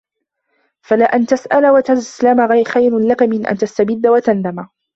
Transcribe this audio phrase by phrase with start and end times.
[0.87, 4.67] فَلَأَنْ تَسْأَلَ وَتَسْلَمَ خَيْرٌ لَك مِنْ أَنْ تَسْتَبِدَّ وَتَنْدَمَ